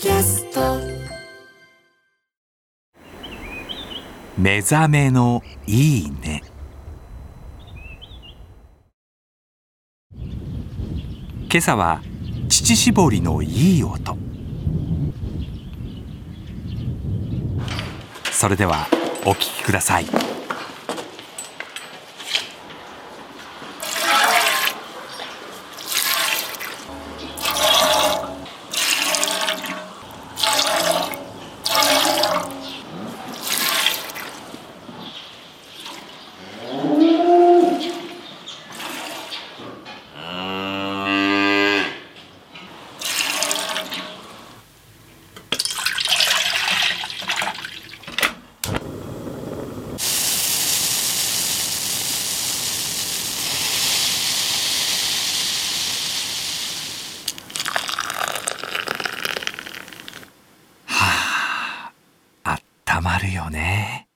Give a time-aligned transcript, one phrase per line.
[0.00, 0.78] キャスト。
[4.38, 6.42] 目覚めのいいね。
[10.14, 12.00] 今朝は
[12.48, 14.16] 乳搾りのいい音。
[18.32, 18.86] それでは
[19.26, 20.06] お聞きください。
[63.00, 64.09] あったまるよね。